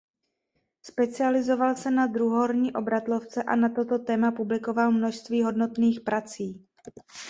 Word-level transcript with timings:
Specializoval 0.81 1.75
se 1.75 1.91
na 1.91 2.07
druhohorní 2.07 2.73
obratlovce 2.73 3.43
a 3.43 3.55
na 3.55 3.69
toto 3.69 3.99
téma 3.99 4.31
publikoval 4.31 4.91
množství 4.91 5.43
hodnotných 5.43 5.99
prací. 6.01 6.67